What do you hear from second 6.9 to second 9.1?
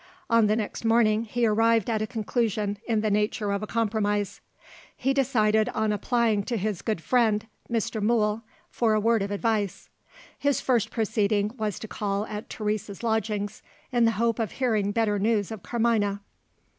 friend, Mr. Mool, for a